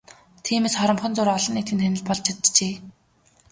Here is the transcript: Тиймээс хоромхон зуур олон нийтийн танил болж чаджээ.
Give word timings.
Тиймээс 0.45 0.75
хоромхон 0.77 1.13
зуур 1.15 1.29
олон 1.37 1.53
нийтийн 1.55 1.79
танил 1.81 2.03
болж 2.07 2.23
чаджээ. 2.39 2.73